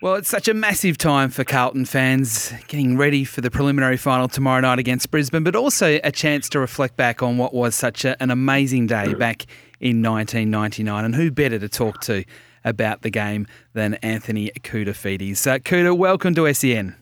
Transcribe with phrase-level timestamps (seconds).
[0.00, 4.28] Well, it's such a massive time for Carlton fans getting ready for the preliminary final
[4.28, 8.04] tomorrow night against Brisbane, but also a chance to reflect back on what was such
[8.04, 9.44] a, an amazing day back
[9.80, 11.04] in 1999.
[11.04, 12.24] And who better to talk to
[12.64, 15.44] about the game than Anthony Koutoufides?
[15.48, 16.94] Uh, Kouta, welcome to SEN.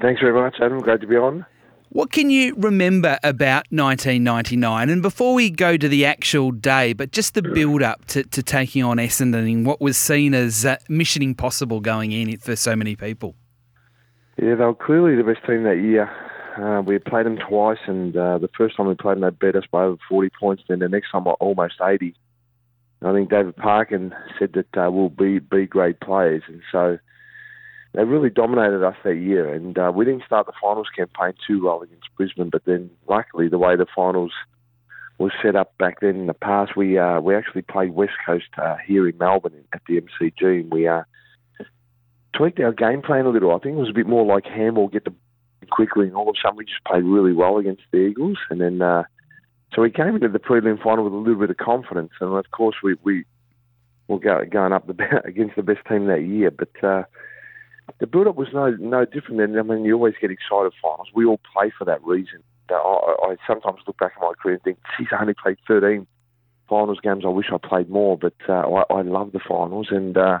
[0.00, 0.80] Thanks very much, Adam.
[0.80, 1.44] Great to be on.
[1.90, 4.90] What can you remember about 1999?
[4.90, 8.42] And before we go to the actual day, but just the build up to, to
[8.42, 12.74] taking on Essendon in what was seen as uh, mission impossible going in for so
[12.74, 13.34] many people.
[14.36, 16.10] Yeah, they were clearly the best team that year.
[16.58, 19.56] Uh, we played them twice, and uh, the first time we played them, they beat
[19.56, 20.62] us by over 40 points.
[20.68, 22.14] Then the next time, almost 80.
[23.02, 26.42] I think David Parkin said that uh, we'll be, be great players.
[26.48, 26.98] And so
[27.96, 29.52] they really dominated us that year.
[29.52, 33.48] And uh, we didn't start the finals campaign too well against Brisbane, but then luckily
[33.48, 34.32] the way the finals
[35.18, 38.50] was set up back then in the past, we uh, we actually played West Coast
[38.62, 41.04] uh, here in Melbourne at the MCG, and we uh,
[42.34, 43.54] tweaked our game plan a little.
[43.54, 45.14] I think it was a bit more like handball, get the
[45.70, 48.60] quickly, and all of a sudden we just played really well against the Eagles, and
[48.60, 48.82] then.
[48.82, 49.04] Uh,
[49.74, 52.50] so we came into the prelim final with a little bit of confidence, and of
[52.50, 53.24] course we we
[54.06, 56.50] were going up the, against the best team that year.
[56.50, 57.02] But uh,
[57.98, 59.38] the build-up was no no different.
[59.38, 61.08] Than, I mean, you always get excited finals.
[61.14, 62.42] We all play for that reason.
[62.70, 66.06] I, I sometimes look back at my career and think, geez, I only played 13
[66.68, 67.24] finals games.
[67.24, 69.88] I wish I played more, but uh, I, I love the finals.
[69.90, 70.38] And uh,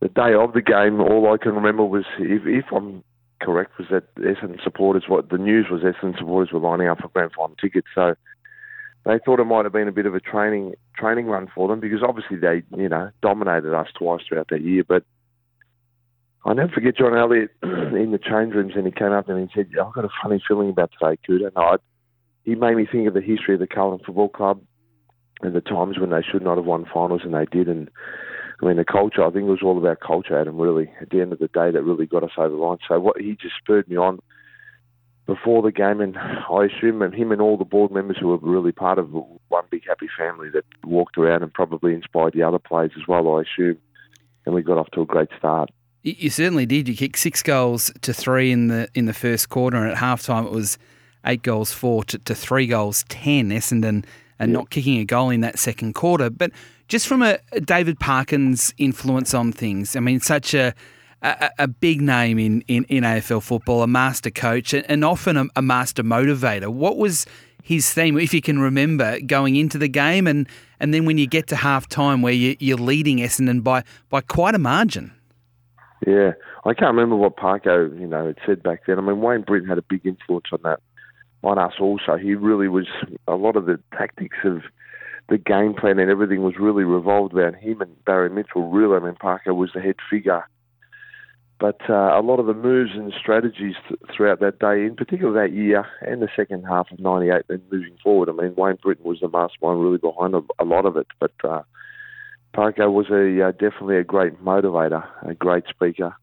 [0.00, 3.02] the day of the game, all I can remember was, if, if I'm
[3.40, 7.08] correct, was that Essendon supporters, what the news was, Essendon supporters were lining up for
[7.08, 7.88] grand final tickets.
[7.94, 8.14] So
[9.04, 11.80] they thought it might have been a bit of a training training run for them
[11.80, 15.04] because obviously they, you know, dominated us twice throughout that year, but
[16.44, 19.54] I'll never forget John Elliott in the change rooms, and he came up and he
[19.54, 21.76] said, "I've got a funny feeling about today, Kouta." And I,
[22.44, 24.62] he made me think of the history of the Carlton Football Club
[25.42, 27.68] and the times when they should not have won finals and they did.
[27.68, 27.90] And
[28.62, 29.24] I mean, the culture.
[29.24, 30.58] I think it was all about culture, Adam.
[30.58, 32.78] Really, at the end of the day, that really got us over the line.
[32.88, 34.20] So what he just spurred me on
[35.26, 38.38] before the game, and I assume and him and all the board members who were
[38.38, 42.58] really part of one big happy family that walked around and probably inspired the other
[42.58, 43.36] players as well.
[43.36, 43.78] I assume,
[44.44, 45.70] and we got off to a great start.
[46.02, 46.88] You certainly did.
[46.88, 50.46] You kicked six goals to three in the in the first quarter, and at halftime
[50.46, 50.78] it was
[51.26, 53.50] eight goals four to, to three goals ten.
[53.50, 54.04] Essendon
[54.38, 56.30] and not kicking a goal in that second quarter.
[56.30, 56.52] But
[56.88, 60.74] just from a, a David Parkin's influence on things, I mean, such a
[61.22, 65.44] a, a big name in, in, in, AFL football, a master coach, and often a,
[65.56, 66.68] a master motivator.
[66.68, 67.26] What was
[67.62, 70.48] his theme, if you can remember, going into the game, and,
[70.80, 74.22] and then when you get to half time where you, you're leading Essendon by by
[74.22, 75.12] quite a margin?
[76.06, 76.32] Yeah,
[76.64, 78.98] I can't remember what Parko, you know, had said back then.
[78.98, 80.80] I mean, Wayne Brittain had a big influence on that,
[81.42, 82.16] on us also.
[82.16, 82.86] He really was
[83.28, 84.62] a lot of the tactics of
[85.28, 88.70] the game plan and everything was really revolved around him and Barry Mitchell.
[88.70, 90.46] Really, I mean, Parko was the head figure.
[91.60, 95.32] But uh, a lot of the moves and strategies th- throughout that day, in particular
[95.34, 99.04] that year and the second half of '98, and moving forward, I mean, Wayne Brittain
[99.04, 101.06] was the mastermind really behind a, a lot of it.
[101.20, 101.60] But uh,
[102.54, 106.14] Parko was a uh, definitely a great motivator, a great speaker,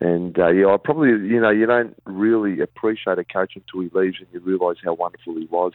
[0.00, 3.90] and uh, yeah, I probably you know you don't really appreciate a coach until he
[3.92, 5.72] leaves and you realise how wonderful he was.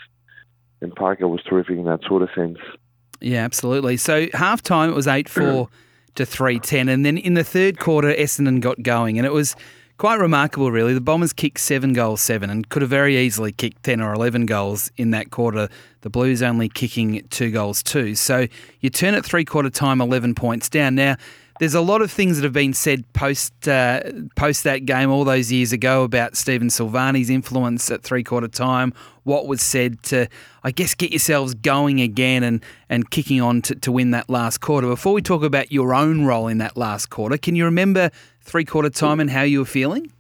[0.82, 2.58] And Parker was terrific in that sort of sense.
[3.22, 3.98] Yeah, absolutely.
[3.98, 5.70] So half time it was eight four
[6.16, 9.56] to three ten, and then in the third quarter Essendon got going, and it was
[9.98, 10.94] quite remarkable, really.
[10.94, 14.46] The Bombers kicked seven goals, seven, and could have very easily kicked 10 or 11
[14.46, 15.70] goals in that quarter.
[16.02, 18.16] The Blues only kicking two goals, two.
[18.16, 18.48] So
[18.82, 20.96] you turn at three quarter time, 11 points down.
[20.96, 21.16] Now,
[21.60, 24.02] there's a lot of things that have been said post uh,
[24.36, 28.94] post that game all those years ago about Stephen Silvagni's influence at three quarter time.
[29.24, 30.28] What was said to,
[30.64, 34.60] I guess, get yourselves going again and and kicking on to, to win that last
[34.60, 34.88] quarter.
[34.88, 38.12] Before we talk about your own role in that last quarter, can you remember
[38.46, 40.12] three quarter time and how you were feeling?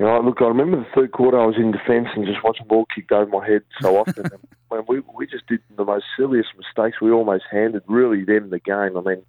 [0.00, 1.38] Yeah, look, I remember the third quarter.
[1.38, 4.26] I was in defence and just watching the ball kicked over my head so often.
[4.70, 7.00] and we we just did the most silliest mistakes.
[7.00, 8.96] We almost handed really them the game.
[8.96, 9.22] I mean,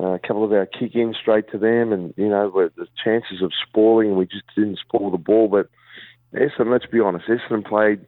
[0.00, 3.42] uh, a couple of our kick ins straight to them, and you know the chances
[3.42, 5.48] of spoiling, we just didn't spoil the ball.
[5.48, 5.68] But
[6.34, 8.04] Essendon, let's be honest, Essendon played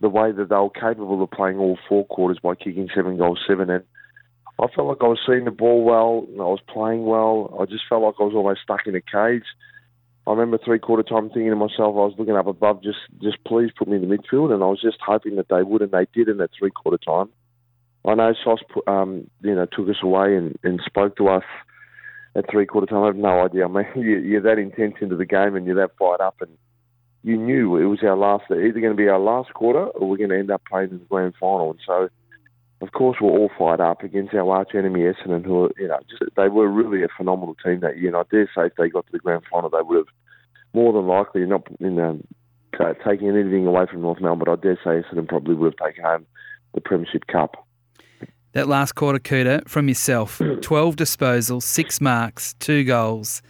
[0.00, 3.40] the way that they were capable of playing all four quarters by kicking seven goals,
[3.46, 3.84] seven, and
[4.60, 7.56] I felt like I was seeing the ball well, and I was playing well.
[7.60, 9.46] I just felt like I was almost stuck in a cage.
[10.26, 13.42] I remember three quarter time thinking to myself, I was looking up above, just just
[13.44, 15.92] please put me in the midfield, and I was just hoping that they would, and
[15.92, 17.30] they did in that three quarter time.
[18.04, 21.44] I know Sauce, um, you know, took us away and, and spoke to us
[22.34, 23.04] at three quarter time.
[23.04, 23.64] I have no idea.
[23.64, 26.50] I mean, you, you're that intense into the game and you're that fired up, and
[27.22, 30.16] you knew it was our last, either going to be our last quarter or we're
[30.16, 31.70] going to end up playing in the grand final.
[31.70, 32.08] And so
[32.80, 36.22] of course, we're all fired up against our arch enemy Essendon, who you know just
[36.36, 38.08] they were really a phenomenal team that year.
[38.08, 40.14] And I dare say if they got to the grand final, they would have
[40.72, 42.20] more than likely not in the,
[42.78, 45.88] uh, taking anything away from North Melbourne, but I dare say Essendon probably would have
[45.88, 46.26] taken home
[46.74, 47.66] the Premiership Cup.
[48.52, 53.42] That last quarter, Kouta, from yourself 12 disposals, six marks, two goals,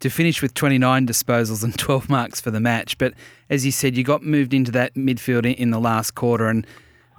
[0.00, 2.98] to finish with 29 disposals and 12 marks for the match.
[2.98, 3.14] But
[3.48, 6.66] as you said, you got moved into that midfield in the last quarter, and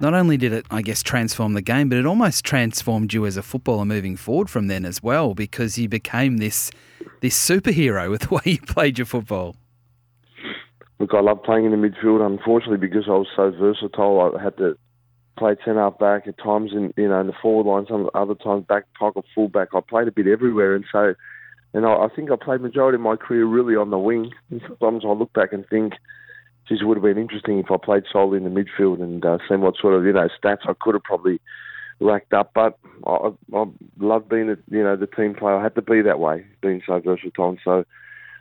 [0.00, 3.36] not only did it, I guess, transform the game, but it almost transformed you as
[3.36, 6.70] a footballer moving forward from then as well, because you became this
[7.20, 9.56] this superhero with the way you played your football.
[10.98, 12.24] Look, I love playing in the midfield.
[12.24, 14.76] Unfortunately, because I was so versatile, I had to
[15.38, 18.64] play centre back at times, in you know in the forward line, some other times
[18.66, 19.68] back pocket, full back.
[19.74, 21.14] I played a bit everywhere, and so,
[21.72, 24.32] and I, I think I played majority of my career really on the wing.
[24.50, 25.94] And sometimes I look back and think,
[26.68, 29.38] geez, it would have been interesting if I played solely in the midfield and uh,
[29.48, 31.40] seen what sort of you know stats I could have probably
[32.00, 32.52] racked up.
[32.54, 33.64] But I, I
[33.98, 35.56] love being a, you know the team player.
[35.56, 37.56] I had to be that way, being so versatile.
[37.64, 37.84] So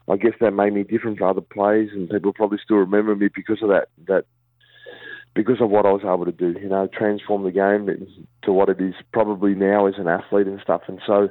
[0.09, 3.29] I guess that made me different to other players, and people probably still remember me
[3.33, 3.89] because of that.
[4.07, 4.25] That
[5.35, 8.07] because of what I was able to do, you know, transform the game
[8.41, 10.81] to what it is probably now as an athlete and stuff.
[10.87, 11.29] And so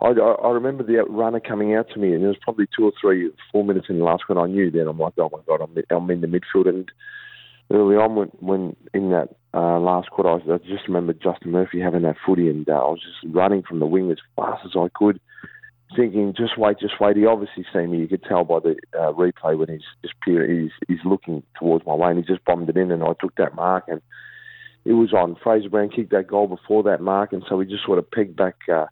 [0.00, 2.92] I, I remember the runner coming out to me, and it was probably two or
[3.00, 4.70] three, four minutes in the last when I knew.
[4.70, 6.68] Then I'm like, oh my god, I'm, I'm in the midfield.
[6.68, 6.88] And
[7.72, 11.80] early on, when, when in that uh, last quarter, I, I just remember Justin Murphy
[11.80, 14.72] having that footy, and uh, I was just running from the wing as fast as
[14.76, 15.20] I could
[15.96, 17.16] thinking, just wait, just wait.
[17.16, 17.98] He obviously seen me.
[17.98, 21.86] You could tell by the uh, replay when he's just pure, he's, he's looking towards
[21.86, 24.02] my way, and he just bombed it in, and I took that mark, and
[24.84, 25.36] it was on.
[25.42, 28.36] Fraser Brown kicked that goal before that mark, and so we just sort of pegged
[28.36, 28.86] back uh,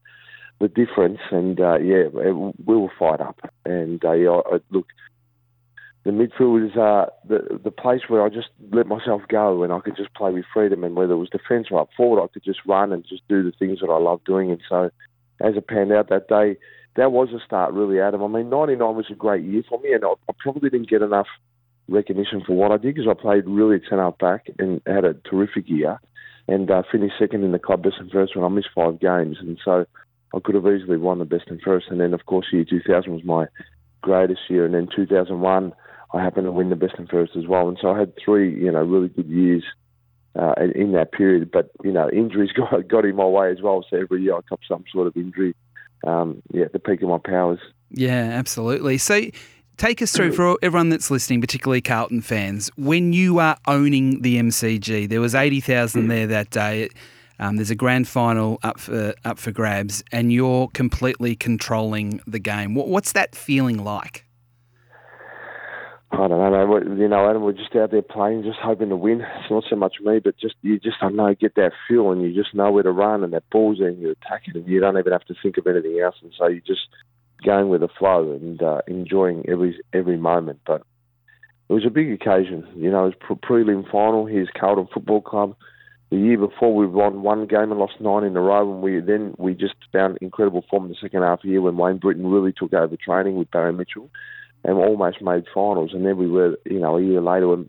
[0.61, 2.33] the difference, and uh, yeah, we
[2.75, 4.87] will fight up, and uh, yeah, I, look.
[6.05, 9.81] The midfield is uh, the the place where I just let myself go and I
[9.81, 10.85] could just play with freedom.
[10.85, 13.43] And whether it was defence or up forward, I could just run and just do
[13.43, 14.53] the things that I love doing.
[14.53, 14.91] And so,
[15.41, 16.59] as it panned out that day,
[16.95, 18.23] that was a start, really, Adam.
[18.23, 21.03] I mean, 99 was a great year for me, and I, I probably didn't get
[21.03, 21.27] enough
[21.89, 25.15] recognition for what I did because I played really at centre back and had a
[25.15, 26.01] terrific year
[26.49, 29.39] and uh, finished second in the club best and fairest when I missed five games.
[29.41, 29.87] And so
[30.35, 31.89] I could have easily won the best and fairest.
[31.91, 33.47] And then, of course, year 2000 was my
[34.03, 34.65] greatest year.
[34.65, 35.73] And then 2001,
[36.15, 37.69] I happened to win the best and fairest as well.
[37.69, 39.65] And so I had three, you know, really good years
[40.39, 41.51] uh, in that period.
[41.51, 43.85] But, you know, injuries got, got in my way as well.
[43.89, 45.55] So every year I cop some sort of injury
[46.07, 47.59] um, yeah, the peak of my powers.
[47.91, 48.99] Yeah, absolutely.
[48.99, 49.23] So
[49.77, 52.71] take us through for everyone that's listening, particularly Carlton fans.
[52.77, 56.89] When you are owning the MCG, there was eighty thousand there that day.
[57.39, 62.39] Um, there's a grand final up for up for grabs, and you're completely controlling the
[62.39, 62.75] game.
[62.75, 64.25] What, what's that feeling like?
[66.13, 69.21] I don't know, You know, Adam, we're just out there playing, just hoping to win.
[69.21, 72.23] It's not so much me, but just you just I know get that feel, and
[72.23, 74.67] you just know where to run, and that ball's there, and you attack it, and
[74.67, 76.89] you don't even have to think of anything else, and so you just
[77.45, 80.61] going with the flow and uh, enjoying every every moment.
[80.65, 80.83] But
[81.69, 82.67] it was a big occasion.
[82.77, 84.27] You know, it was pre- prelim final.
[84.27, 85.57] Here's Carlton Football Club.
[86.11, 89.01] The year before, we won one game and lost nine in a row, and we
[89.01, 91.99] then we just found incredible form in the second half of the year when Wayne
[91.99, 94.09] Brittain really took over training with Barry Mitchell
[94.63, 95.91] and almost made finals.
[95.93, 97.69] And then we were, you know, a year later, and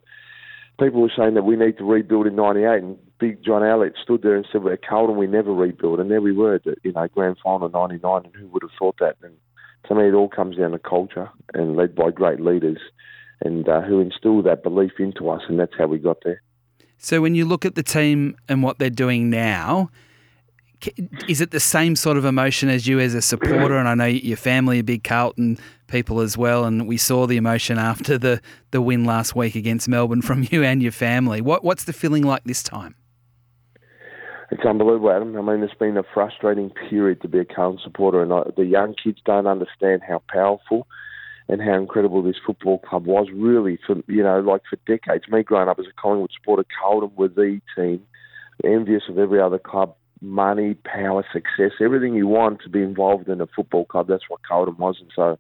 [0.80, 2.84] people were saying that we need to rebuild in '98.
[2.84, 6.22] And Big John Elliott stood there and said, "We're Carlton we never rebuild." And there
[6.22, 8.22] we were, you know, grand final '99.
[8.26, 9.16] And who would have thought that?
[9.24, 9.34] And
[9.88, 12.80] to me, it all comes down to culture and led by great leaders,
[13.44, 16.44] and uh, who instilled that belief into us, and that's how we got there.
[16.98, 19.90] So when you look at the team and what they're doing now,
[21.28, 23.78] is it the same sort of emotion as you as a supporter?
[23.78, 27.38] And I know your family are big Carlton people as well, and we saw the
[27.38, 31.42] emotion after the, the win last week against Melbourne from you and your family.
[31.42, 32.96] What what's the feeling like this time?
[34.50, 35.36] It's unbelievable, Adam.
[35.38, 38.66] I mean, it's been a frustrating period to be a Carlton supporter, and I, the
[38.66, 40.88] young kids don't understand how powerful
[41.50, 43.28] and how incredible this football club was.
[43.34, 47.12] Really, for you know, like for decades, me growing up as a Collingwood supporter, Carlton
[47.16, 48.02] were the team,
[48.64, 53.42] envious of every other club money, power, success, everything you want to be involved in
[53.42, 54.08] a football club.
[54.08, 54.98] That's what Carlton was.
[55.00, 55.38] And so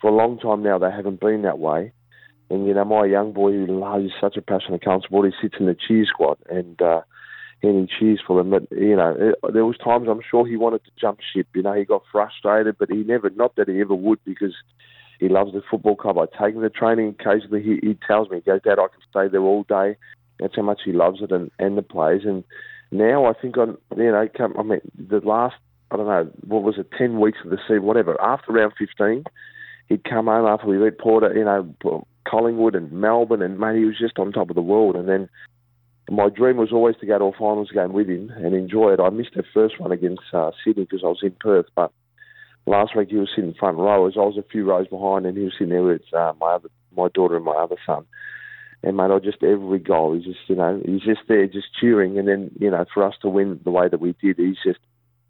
[0.00, 1.92] for a long time now, they haven't been that way.
[2.50, 5.56] And, you know, my young boy who loves, such a passionate Carlton supporter, he sits
[5.58, 7.02] in the cheer squad and, uh,
[7.62, 8.50] and he cheers for them.
[8.50, 11.46] But, you know, there was times I'm sure he wanted to jump ship.
[11.54, 14.54] You know, he got frustrated, but he never, not that he ever would because
[15.22, 16.18] he loves the football club.
[16.18, 17.62] I take him to training occasionally.
[17.62, 19.96] He, he tells me, he goes, Dad, I can stay there all day.
[20.40, 22.22] That's how much he loves it and, and the players.
[22.24, 22.44] And,
[22.92, 25.56] now I think on you know come, I mean the last
[25.90, 29.24] I don't know what was it ten weeks of the season whatever after round fifteen
[29.88, 33.84] he'd come home after we beat Porter you know Collingwood and Melbourne and mate he
[33.86, 35.28] was just on top of the world and then
[36.10, 39.00] my dream was always to go to a finals game with him and enjoy it.
[39.00, 41.92] I missed the first one against uh, Sydney because I was in Perth, but
[42.66, 45.36] last week he was sitting front row as I was a few rows behind, and
[45.36, 48.04] he was sitting there with uh, my other, my daughter and my other son.
[48.82, 52.18] And mate, I just every goal, he's just you know he's just there, just cheering,
[52.18, 54.80] and then you know for us to win the way that we did, he's just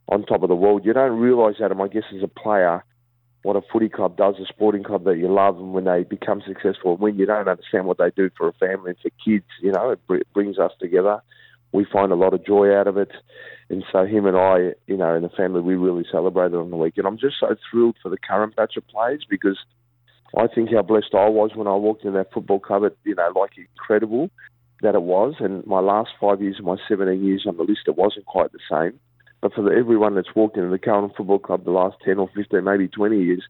[0.08, 0.84] on top of the world.
[0.84, 2.84] You don't realise that, and I guess, as a player
[3.42, 6.42] what a footy club does, a sporting club that you love, and when they become
[6.46, 9.72] successful, when you don't understand what they do for a family and for kids, you
[9.72, 11.20] know, it, br- brings us together.
[11.72, 13.10] We find a lot of joy out of it,
[13.70, 16.76] and so him and I, you know, and the family, we really celebrated on the
[16.76, 17.06] weekend.
[17.06, 19.58] I'm just so thrilled for the current batch of players because
[20.36, 22.82] I think how blessed I was when I walked in that football club.
[23.04, 24.30] You know, like incredible
[24.82, 27.96] that it was, and my last five years, my 17 years on the list, it
[27.96, 28.98] wasn't quite the same.
[29.40, 32.28] But for the, everyone that's walked into the Carlton Football Club the last 10 or
[32.34, 33.42] 15, maybe 20 years,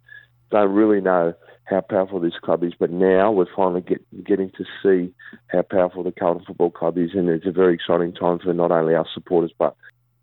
[0.51, 2.73] don't really know how powerful this club is.
[2.79, 5.13] But now we're finally get, getting to see
[5.49, 7.11] how powerful the Carlton Football Club is.
[7.15, 9.77] And it's a very exciting time for not only our supporters, but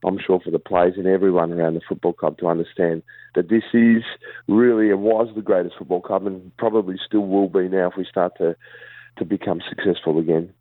[0.06, 3.04] I'm sure for the players and everyone around the football club to understand
[3.36, 4.04] that this is
[4.48, 8.06] really and was the greatest football club and probably still will be now if we
[8.06, 8.56] start to,
[9.18, 10.54] to become successful again.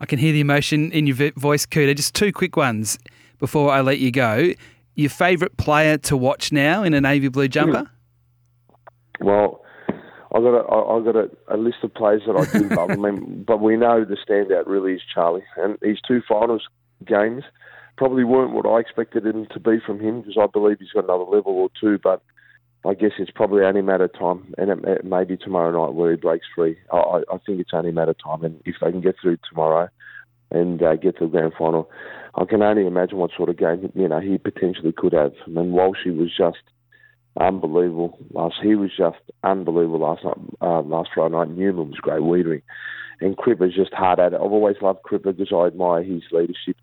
[0.00, 1.94] I can hear the emotion in your voice, Kouta.
[1.94, 2.98] Just two quick ones
[3.38, 4.52] before I let you go.
[4.94, 7.90] Your favourite player to watch now in a navy blue jumper?
[9.20, 9.62] Well,
[10.36, 12.90] I've got a, I've got a, a list of players that I do love.
[12.90, 16.62] I mean, but we know the standout really is Charlie, and his two finals
[17.06, 17.44] games
[17.96, 21.04] probably weren't what I expected them to be from him because I believe he's got
[21.04, 21.98] another level or two.
[22.02, 22.22] But
[22.86, 25.72] I guess it's probably only a matter of time, and it, it may be tomorrow
[25.72, 26.76] night where he breaks free.
[26.92, 29.38] I, I think it's only a matter of time, and if they can get through
[29.48, 29.88] tomorrow
[30.50, 31.90] and uh, get to the grand final,
[32.34, 35.32] I can only imagine what sort of game you know he potentially could have.
[35.46, 36.58] I mean, Walshy was just
[37.40, 38.56] unbelievable last.
[38.62, 40.36] He was just unbelievable last night.
[40.60, 42.62] Uh, last Friday night, Newman was great Weitering,
[43.20, 44.36] and Crippa's just hard at it.
[44.36, 46.76] I've always loved Cripper because I admire his leadership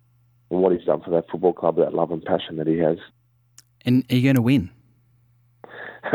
[0.50, 2.98] and what he's done for that football club, that love and passion that he has.
[3.84, 4.70] And are you going to win?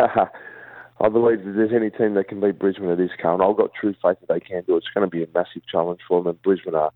[1.01, 3.41] I believe that there's any team that can beat Brisbane at this count.
[3.41, 4.79] I've got true faith that they can do it.
[4.79, 6.91] It's going to be a massive challenge for them, and Brisbane are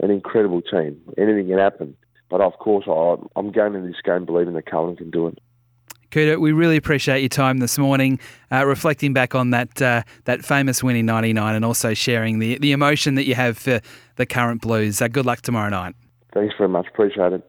[0.00, 1.00] an incredible team.
[1.16, 1.96] Anything can happen.
[2.30, 5.38] But of course, I, am going into this game believing that Carlton can do it.
[6.14, 8.20] Kouta, we really appreciate your time this morning,
[8.52, 12.56] uh, reflecting back on that uh, that famous win in '99, and also sharing the
[12.58, 13.80] the emotion that you have for
[14.14, 15.02] the current Blues.
[15.02, 15.96] Uh, good luck tomorrow night.
[16.32, 16.86] Thanks very much.
[16.86, 17.44] Appreciate it.